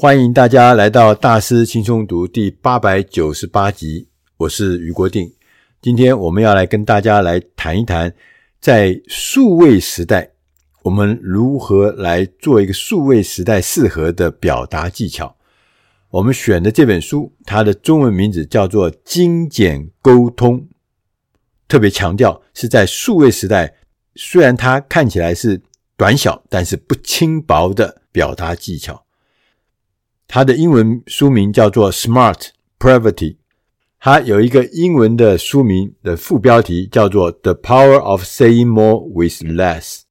[0.00, 5.30] 欢迎大家来到大师轻松读第八百九十八集，我是余国定。
[5.82, 8.10] 今天我们要来跟大家来谈一谈，
[8.62, 10.30] 在数位时代，
[10.84, 15.36] 我们如何来做一个数位时代适合的表达技巧。
[16.08, 20.60] 我们选的这本书，它的中文名字叫做《精简沟通》，
[21.68, 23.74] 特别强调是在数位时代，
[24.14, 25.60] 虽然它看起来是
[25.98, 29.04] 短小，但是不轻薄的表达技巧。
[30.32, 33.34] 它的英文书名叫做 Smart Brevity，
[33.98, 40.02] 它有一个英文的书名的副标题叫做 The Power of Saying More with Less。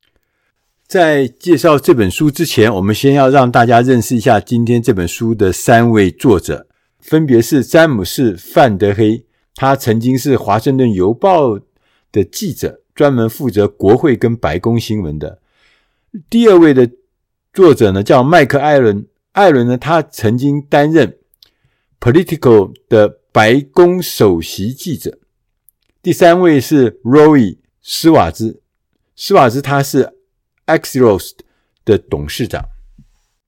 [0.86, 6.68] 在介绍这本书之前，我们先要让大家认识一下今天这本书的三位作者，
[7.00, 9.24] 分别是詹姆士·范德黑，
[9.56, 11.58] 他曾经是华盛顿邮报
[12.12, 15.40] 的记者，专门负责国会跟白宫新闻的。
[16.30, 16.90] 第二位的
[17.54, 19.06] 作者呢，叫麦克·艾伦。
[19.34, 21.20] 艾伦呢，他曾经担任
[22.00, 25.20] Political 的白宫首席记者。
[26.02, 28.62] 第三位是 Roy 施瓦兹，
[29.16, 30.14] 施瓦兹他是
[30.66, 31.32] Axios
[31.86, 32.66] 的董事长。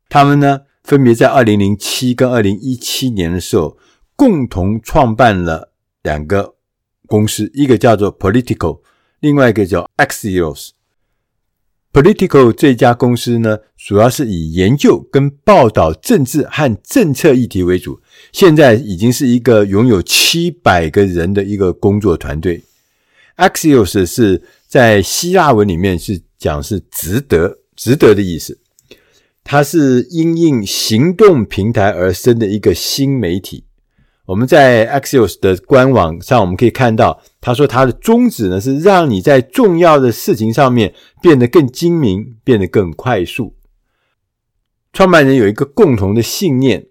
[0.08, 3.78] 他们呢，分别在二零零七跟二零一七年的时候，
[4.16, 5.74] 共同创办了
[6.04, 6.56] 两个
[7.08, 8.82] 公司，一个叫做 Political，
[9.20, 10.72] 另外一个叫 Axios。
[11.94, 18.00] Politico 这家公司呢，主要是以研究跟报道政治和政策议题为主。
[18.32, 22.64] 现在已经是一个拥有七百个人的一个工作团队。
[23.36, 28.58] Axios 是在希腊文里面是讲是值得、值得的意思。
[29.44, 33.66] 它是因应行动平台而生的一个新媒体。
[34.32, 43.58] 我们在 Axios 的官网上，我们可以看到，他说他的宗旨呢是让你在重要的事情上面变得更精明，变得更快速。
[44.94, 46.88] 创办人有一个共同的信念，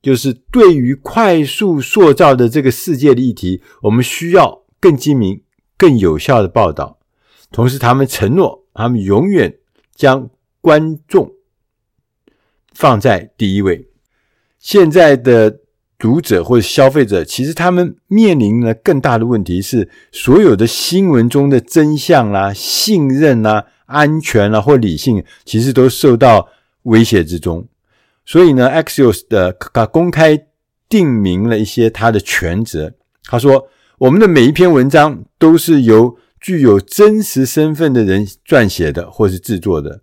[0.00, 5.42] 就是对于快速塑造的这个世界的议题，我们需要更精明、
[5.76, 7.00] 更有效的报道。
[7.50, 9.58] 同时，他们承诺，他们永远
[9.92, 10.30] 将
[10.60, 11.32] 观众
[12.72, 13.88] 放在第一位。
[14.60, 15.62] 现在的。
[15.98, 26.48] 读者或者消费者，其实他们面临了更大的问题是，所有的新闻中的真相啦、信任啦、安全啦或理性，其实都受到
[26.84, 27.66] 威胁之中。
[28.24, 29.52] 所以呢，Axios 的
[29.90, 30.46] 公开
[30.88, 32.92] 定明了一些他的权责。
[33.24, 40.02] 他说：“我们的每一篇文章都是由具有真实身份的人撰写的或是制作的。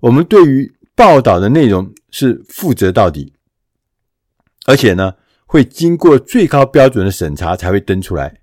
[0.00, 3.34] 我们对于报道的内容是负责到底。”
[4.66, 5.14] 而且呢，
[5.50, 8.38] 会经过最高标准的审查才会登出来。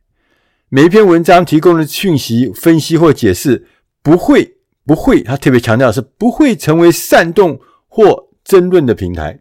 [0.68, 3.66] 每一篇文章提供的讯息、分析或解释，
[4.03, 9.40] 不会不会，他特别强调是不会成为煽动或争论的平台。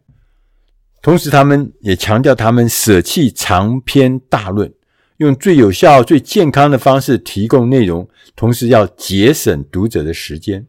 [1.03, 4.73] 同时，他们也强调他们舍弃长篇大论，
[5.17, 10.65] 用最有效、最健康的方式提供内容，同时要节省读者的时间。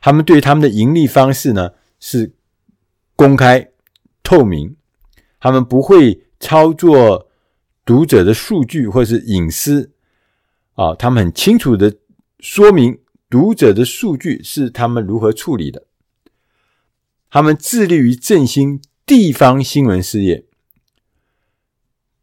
[0.00, 2.32] 他们对他们的盈利方式呢，是
[3.14, 3.68] 公开
[4.24, 4.74] 透明。
[5.40, 7.30] 他们不会操作
[7.84, 9.92] 读者的数据或是隐私
[10.74, 11.96] 啊，他们很清楚的
[12.40, 15.86] 说明读者的数据是他们如何处理的。
[17.30, 20.44] 他们致力于振兴地方新闻事业，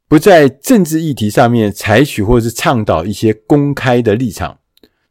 [0.08, 4.60] 不在政治议题上面采取或是倡导一些公开的立场，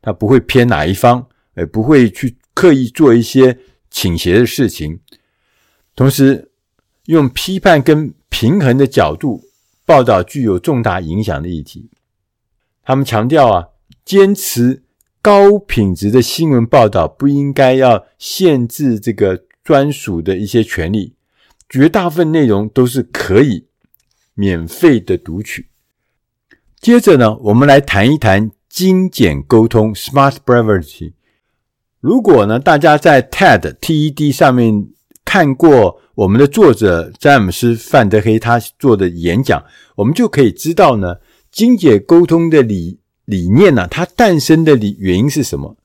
[0.01, 3.59] 他不会偏哪一方，也不会去刻意做一些
[3.91, 5.01] 倾斜的事情，
[5.97, 6.53] 同时。
[7.07, 9.45] 用批判跟平衡的角度
[9.85, 11.91] 报道具有重大影响的议题。
[12.83, 13.69] 他们强调啊，
[14.05, 14.83] 坚持
[15.21, 21.15] 高品质的新闻报道不应该要限制这个专属的一些权利，
[21.69, 23.67] 绝大部分内容都是可以
[24.35, 25.69] 免费的读取。
[26.81, 31.15] 接着呢，我们来谈一谈精简沟通 （Smart Brevity）。
[31.99, 34.89] 如果呢，大家在 TED TED 上面
[35.27, 36.01] 看过。
[36.17, 39.63] 我们的作者詹姆斯·范德黑他做的演讲，
[39.97, 41.17] 我们就可以知道呢，
[41.53, 45.77] 精简沟通的理理念呢，它诞生的理原因是什么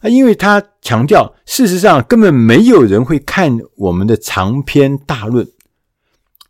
[0.00, 0.08] 啊？
[0.08, 5.46] 因为他强调，事实上根本没有人会看我们的长篇大论。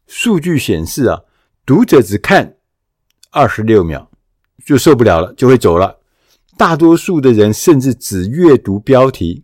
[0.07, 1.23] 数据显示啊，
[1.67, 2.55] 读者只看
[3.33, 4.09] 二十六秒
[4.65, 5.99] 就受不了了，就会走了。
[6.57, 9.43] 大多数的人甚至只阅读标题。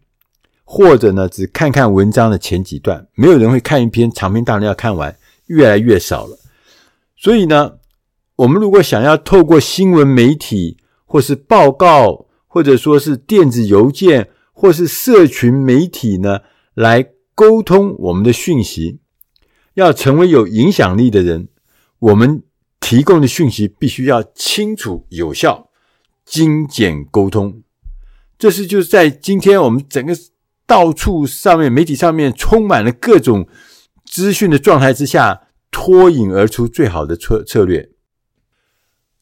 [0.72, 6.38] 或者呢，只看看文章的前几段，没有人会看一篇长篇大论要看完，越来越少了。
[7.17, 7.78] 所以呢，
[8.37, 16.43] 我们如果想要透过新闻媒体，或是报告，或者说是电子邮件，或是社群媒体呢，
[16.75, 19.00] 来沟通我们的讯息，
[19.75, 21.49] 要成为有影响力的人，
[21.99, 22.44] 我们
[22.78, 25.69] 提供的讯息必须要清楚、有效、
[26.25, 27.61] 精简沟通。
[28.38, 30.14] 这是就是在今天我们整个
[30.70, 33.49] 到处上面媒体上面充满了各种
[34.06, 37.90] 资讯的状态之下，脱颖而出最好的策策略。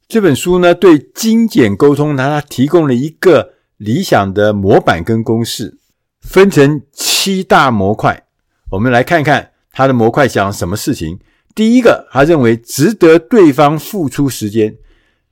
[0.06, 5.78] 这本书呢，对精简沟通，它它提供了一个理想的模板跟公式，
[6.20, 8.26] 分成七大模块。
[8.72, 11.18] 我们来看看它的模块讲什么事情。
[11.54, 14.76] 第一个，他认为值得对方付出时间。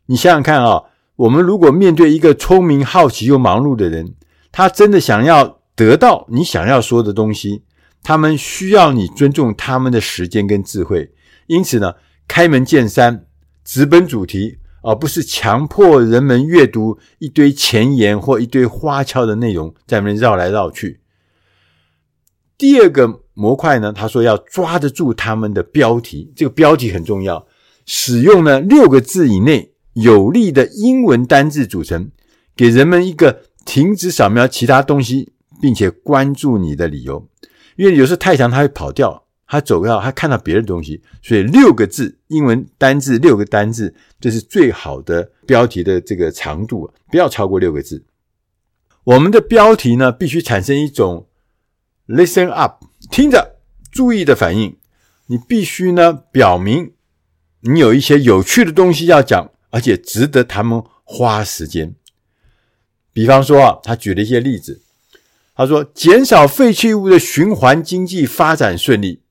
[0.06, 0.84] 你想想看啊、哦。
[1.16, 4.14] 我们如果面对一个聪明、好奇又忙碌的人，
[4.50, 7.62] 他真的想要得到你想要说的东西，
[8.02, 11.12] 他们需要你尊重他们的时间跟智慧。
[11.46, 11.94] 因此呢，
[12.26, 13.26] 开门见山，
[13.62, 21.00] 直奔主题，而不是强迫人们阅读一堆前言或一堆花俏的内容，在那边绕来绕去。
[22.58, 27.46] 第二个模块呢，他说要抓得住他们的标题，这个标题很重要，
[27.84, 29.74] 使用呢六个字以内。
[29.96, 32.10] 有力的英文单字组成，
[32.54, 37.28] 给人们一个停止扫描其他东西，并且关注你的理由。
[37.76, 41.02] 因为有时候太长，他会跑掉，他走掉，他看到别的东西。
[41.22, 48.04] 所以六个字英文单字，六个单字，这是最好的标题的这个长度，不要超过六个字。
[49.04, 51.28] 我们的标题呢，必须产生一种
[52.06, 53.56] listen up，听着，
[53.90, 54.76] 注意的反应。
[55.26, 56.92] 你必须呢，表明
[57.60, 59.50] 你有一些有趣的东西要讲。
[59.70, 61.96] 而且值得他们花时间。
[63.12, 64.80] 比方说啊，他举了一些例子。
[65.56, 69.22] 他说：“减少废弃物的循环经济发展顺利。”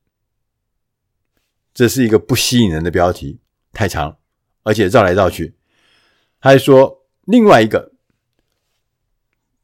[1.72, 3.38] 这是一个不吸引人的标题，
[3.72, 4.16] 太长，
[4.64, 5.54] 而且绕来绕去。
[6.40, 7.92] 他还说另外一个，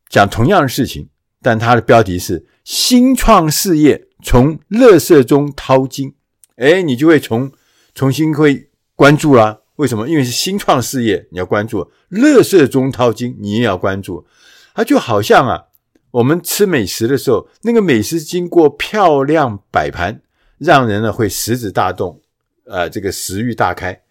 [0.09, 1.09] 讲同样的事情，
[1.41, 6.14] 但他的标题是“新创事业从垃圾中淘金”。
[6.56, 7.50] 哎，你就会从
[7.94, 9.62] 重新会关注啦。
[9.76, 10.09] 为什么？
[10.09, 14.26] 因为是新创事业，你要关注；垃圾中淘金，你也要关注。
[14.75, 15.64] 它就好像啊，
[16.12, 20.23] 我们吃美食的时候，那个美食经过漂亮摆盘，
[20.59, 22.23] 让人呢会食指大动，
[22.64, 24.03] 呃，这个食欲大开。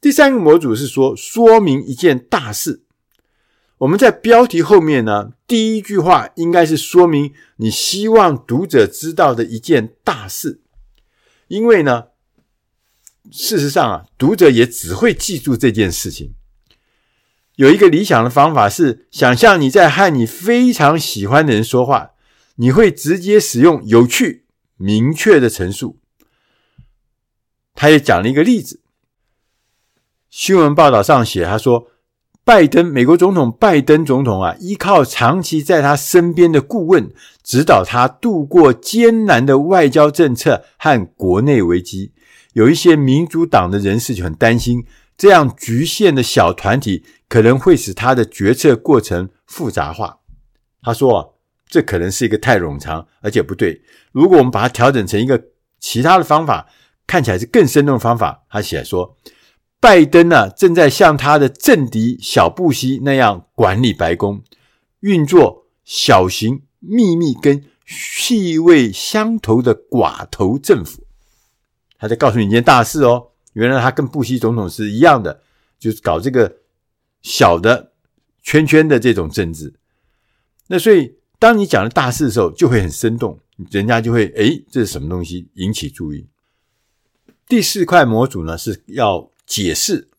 [0.00, 2.82] 第三个模组是说，说明一件大事。
[3.78, 10.60] 我们在标题后面呢，第一句话应该是说明你希望读者知道的一件大事，
[11.48, 12.04] 因为呢。
[13.32, 16.35] 事实上啊，读者也只会记住这件事情。
[17.56, 22.12] 有一个理想的方法是，想象你在和你非常喜欢的人说话，
[22.56, 24.44] 你会直接使用有趣、
[24.76, 25.98] 明确的陈述。
[27.74, 28.80] 他也讲了一个例子，
[30.30, 31.88] 新闻报道上写，他说，
[32.44, 37.10] 拜登，美国总统拜登总统啊，依靠长期在他身边的顾问，
[37.42, 42.12] 指导他度过艰难的外交政策和国内危机。
[42.52, 44.84] 有一些民主党的人士就很担心，
[45.16, 50.20] 这样局限的小团体可能会使他的决策过程复杂化。
[50.82, 53.82] 他说：“这可能是一个太冗长，而且不对。
[54.12, 55.42] 如果我们把它调整成一个
[55.80, 56.68] 其他的方法，
[57.06, 59.16] 看起来是更生动的方法。”他写说
[59.80, 64.42] ：“拜登呢，正在像他的政敌小布希那样管理白宫，
[65.00, 71.04] 运作小型、秘密跟气味相投的寡头政府。”
[71.98, 75.40] 他在告诉你一件大事哦，原来他跟布希总统是一样的，
[75.78, 76.58] 就是搞这个
[77.22, 77.92] 小的
[78.42, 79.72] 圈圈的这种政治。
[80.66, 86.26] 那所以，当你讲的大事的时候，就会很生动，人家就会诶，这是什么东西引起注意。
[87.48, 90.10] 第四块模组呢，是要解释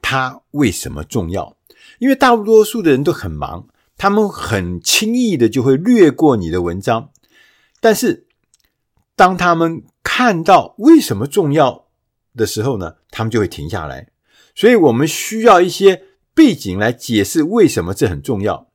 [0.00, 1.58] 它为什么重要，
[1.98, 3.66] 因为大多数的人都很忙，
[3.98, 7.10] 他们很轻易的就会略过你的文章，
[7.78, 8.26] 但是
[9.14, 11.89] 当他们看到为什么重要
[12.36, 14.08] 的时候呢，他们就会停下来。
[14.54, 18.68] 所以我们需要一些背景来解释为什么这很重要。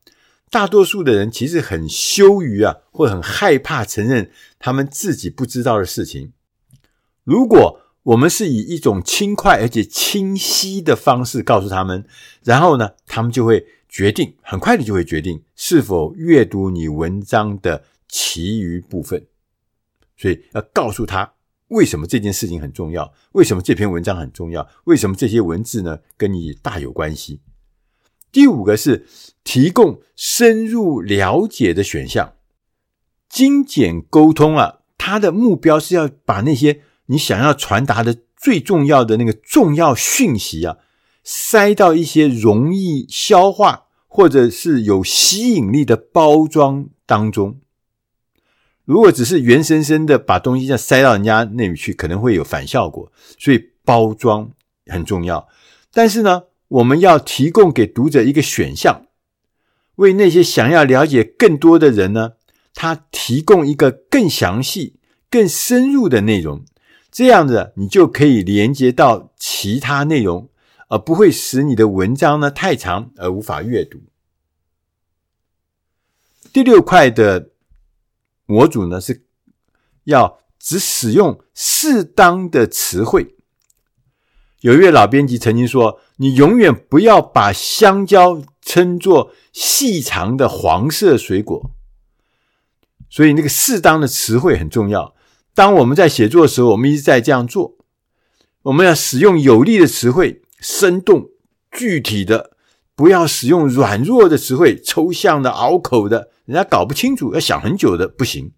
[0.50, 6.32] 大多数的人其实很羞于啊，或很害怕承认他们自己不知道的事情。
[7.24, 12.06] 如果我们是以一种轻快而且清晰的方式告诉他们，
[12.44, 19.26] 然后呢，他们就会决定，很快的就会决定是否阅读你文章的其余部分。
[20.16, 21.34] 所以要告诉他
[21.70, 27.42] 为什么这件事情很重要，为什么这篇文章很重要，为什么这些文字呢跟你大有关系。
[28.32, 29.08] 第五个是
[29.44, 32.34] 提供深入了解的选项，
[33.30, 40.78] 精简沟通啊，它的目标是要把那些你想要传达的最重要的那个重要讯息啊，
[41.24, 47.60] 塞到一些容易消化或者是有吸引力的包装当中。
[48.86, 53.12] 如果只是原生生的把东西这样塞到人家那里去，可能会有反效果。
[53.38, 54.52] 所以包装
[54.88, 55.48] 很重要。
[55.92, 59.08] 但是呢，我们要提供给读者一个选项，
[59.96, 62.34] 为那些想要了解更多的人呢，
[62.74, 65.00] 他提供一个更详细、
[65.30, 66.64] 更深入的内容。
[67.12, 70.50] 这样子，你就可以连接到其他内容，
[70.90, 74.00] 而不会使你的文章呢太长而无法阅读。
[76.52, 77.52] 第六块的
[78.46, 79.26] 模组呢，是
[80.06, 83.36] 要只使用适当的词汇。
[84.62, 91.72] 有一位老编辑曾经说：“你永远不要把香蕉称作细长的黄色水果。”
[93.10, 95.16] 所以，那个适当的词汇很重要。
[95.54, 97.78] 当我们在写作的时候，我们一直在这样做。
[98.64, 101.30] 我们要使用有力的词汇，生动、
[101.72, 102.58] 具体的，
[102.96, 108.52] 不要使用软弱的词汇，抽象的、拗口的，人家搞不清楚，要想很久的，不行。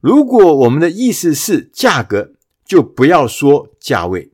[0.00, 2.32] 如果我们的意思是价格，
[2.64, 4.30] 就不要说价位；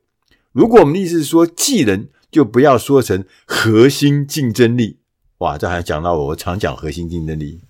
[0.52, 4.99] 如果我们的意思是说技能，就不要说成核心竞争力。
[5.38, 7.61] 哇，这还讲到我，常讲核心竞争力，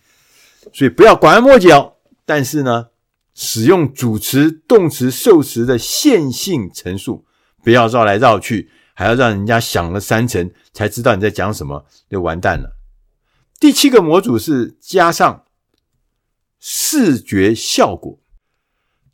[0.72, 1.96] 所以不要拐弯抹角。
[2.24, 2.88] 但是呢，
[3.34, 7.24] 使用主词、动词、受词的线性陈述，
[7.64, 12.77] 不要绕来绕去，还要让人家想了三层才知道你在讲什么，就完蛋了。
[13.60, 15.44] 第七个模组是加上
[16.60, 18.18] 视觉效果。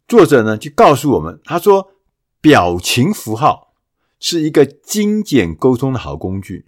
[0.06, 1.92] 作者呢就告诉我们，他说
[2.40, 3.74] 表情符号
[4.20, 6.66] 是一个精简沟通的好工具，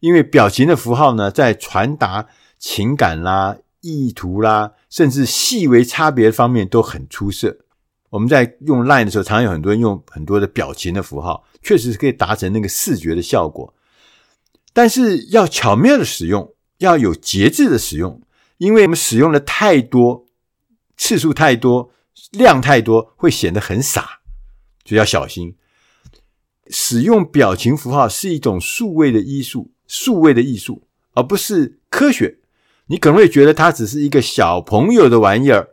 [0.00, 2.26] 因为表情的符号呢在传达
[2.58, 4.72] 情感啦、意图啦。
[4.88, 7.58] 甚至细微差别方面都很出色。
[8.10, 13.74] 我们在用 Line 的时候，常有很多人用很多的表情的符号，确实是可以达成那个视觉的效果。
[14.72, 18.20] 但是要巧妙的使用，要有节制的使用，
[18.58, 20.26] 因为我们使用的太多，
[20.96, 21.90] 次数太多，
[22.32, 24.20] 量太多，会显得很傻，
[24.84, 25.56] 就要小心。
[26.68, 32.38] 使用表情符号是一种数位的艺术，数位的艺术，而不是科学。
[32.86, 35.70] 你可能会觉得它只是一个小朋友的玩意儿，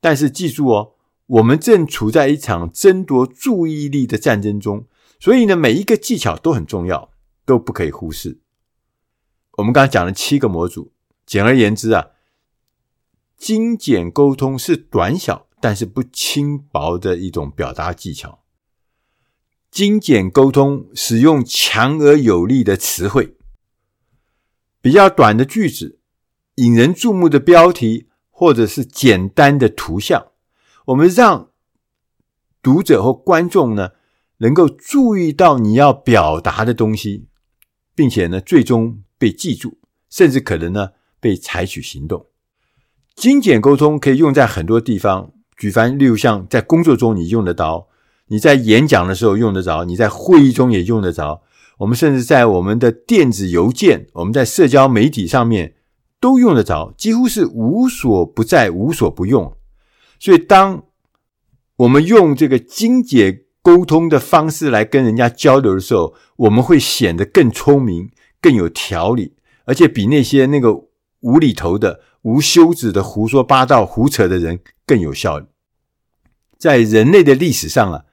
[0.00, 0.92] 但是记住哦，
[1.26, 4.86] 我们正处在一场争夺注意力的战争中，
[5.18, 7.10] 所以呢，每一个技巧都很重要，
[7.44, 8.38] 都不可以忽视。
[9.56, 10.92] 我们刚才讲了七个模组，
[11.24, 12.08] 简而言之啊，
[13.36, 18.42] 精简沟通是短小但是不轻薄的一种表达技巧。
[19.70, 23.36] 精简沟通使用强而有力的词汇，
[24.80, 26.00] 比较短的句子。
[26.56, 30.28] 引人注目的标题，或者是简单的图像，
[30.86, 31.50] 我们让
[32.62, 33.90] 读者或观众呢，
[34.38, 37.28] 能够注意到你要表达的东西，
[37.94, 39.78] 并且呢，最终被记住，
[40.10, 42.26] 甚至可能呢，被采取行动。
[43.14, 47.88] 精简沟通可以用在很多地方，举凡例如像在工作中你用得着，
[48.28, 51.42] 你在演讲的时候用得着，你在会议中也用得着，
[51.78, 55.74] 我们甚至在我们的电子邮件，我们在社交媒体上面。
[56.18, 59.54] 都用得着，几乎是无所不在、无所不用。
[60.18, 60.82] 所以，当
[61.76, 70.74] 我们用这个精简沟通的方式来跟人家交流的时候，我们会显得更聪明、更有条理，而且比那些那个
[71.20, 75.46] 无厘头的、无休止的胡说八道、胡扯的人更有效率。
[76.58, 78.04] 在人类的历史上啊，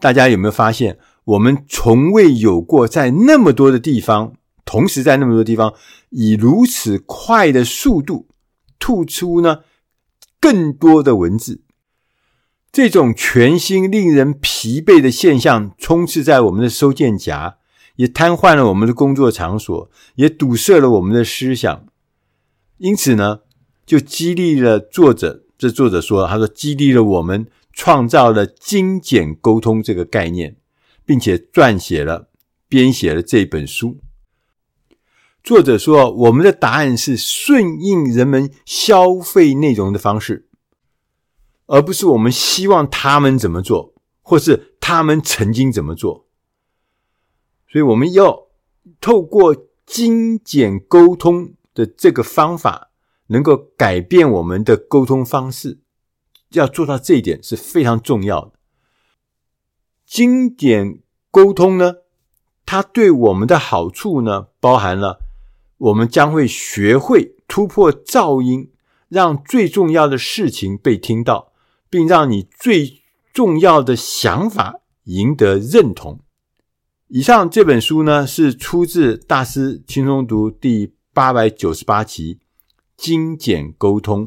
[0.00, 4.34] 大家有没有发现，我们从未有过在那么多的地方。
[4.64, 5.72] 同时，在那么多地方，
[6.10, 8.28] 以如此快的速度
[8.78, 9.60] 吐出呢
[10.38, 11.62] 更多的文字，
[12.70, 17.57] 这种全新令人疲惫的现象充斥在我们的收件夹，
[17.98, 21.84] 也瘫痪了我们的工作场所，也堵塞了我们的思想。
[22.76, 23.40] 因此呢，
[23.84, 25.42] 就激励了作者。
[25.58, 30.56] 这作者说：“他说激励了我们，创造了精简沟通这个概念，
[31.04, 32.30] 并且撰写了、
[32.68, 33.98] 编写了这本书。”
[35.42, 40.46] 作者说：“我们的答案是顺应人们消费内容的方式，
[41.66, 46.27] 而不是我们希望他们怎么做，或是他们曾经怎么做。
[47.70, 48.46] 所以，我们要
[49.00, 52.90] 透过精简沟通的这个方法，
[53.28, 55.78] 能够改变我们的沟通方式。
[56.50, 58.52] 要做到这一点是非常重要的。
[60.06, 61.96] 精简沟通呢，
[62.64, 65.20] 它对我们的好处呢，包含了。”
[65.78, 68.72] 我们将会学会突破噪音，
[69.08, 71.52] 让最重要的事情被听到，
[71.88, 73.00] 并让你最
[73.32, 76.18] 重要的想法赢得认同。
[77.10, 82.34] 以上这本书呢，是出自《大师轻松读》第八百九十八期
[82.98, 84.26] 《精简沟通》。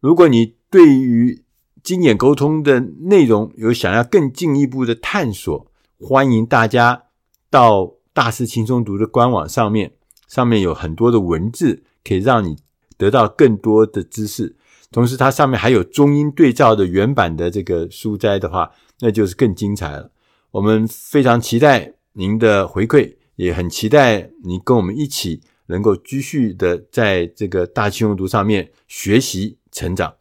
[0.00, 1.44] 如果你对于
[1.82, 7.02] 经典沟通的内容有想要更进一步的探索，欢迎大家
[7.50, 9.92] 到大师轻松读的官网上面，
[10.26, 12.56] 上面有很多的文字，可以让你
[12.96, 14.56] 得到更多的知识。
[14.90, 20.10] 同时，它上面还有中英对照的原版的这个书斋的话，那就是更精彩了。
[20.52, 30.14] 我们非常期待您的回馈，也很期待你跟我们一起能够继续的在这个大气用读上面学习成长。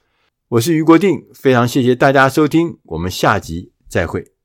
[0.50, 4.39] 我是于国定，非常谢谢大家收听，我们下集再会。